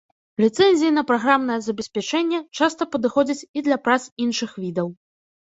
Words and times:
Ліцэнзіі 0.43 0.93
на 0.95 1.03
праграмнае 1.11 1.57
забеспячэнне 1.67 2.39
часта 2.57 2.89
падыходзяць 2.97 3.39
і 3.41 3.59
для 3.69 3.77
прац 3.85 4.03
іншых 4.25 4.51
відаў. 4.65 4.87